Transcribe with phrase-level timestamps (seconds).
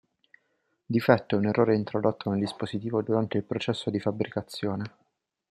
[0.87, 4.95] Difetto è un errore introdotto nel dispositivo durante il processo di fabbricazione.